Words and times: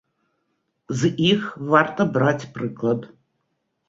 З 1.01 1.11
іх 1.31 1.43
варта 1.71 2.05
браць 2.15 2.49
прыклад. 2.57 3.05